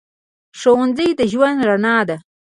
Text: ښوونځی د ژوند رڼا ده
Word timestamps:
ښوونځی 0.59 1.09
د 1.19 1.21
ژوند 1.31 1.59
رڼا 1.67 1.97
ده 2.09 2.17